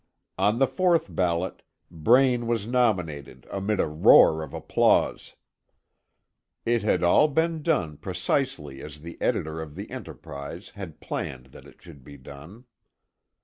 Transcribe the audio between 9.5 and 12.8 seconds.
of the Enterprise had planned that it should be done.